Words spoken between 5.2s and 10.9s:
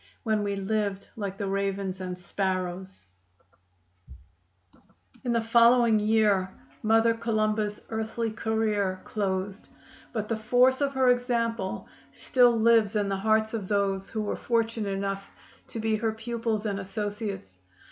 In the following year Mother Columba's earthly career closed, but the force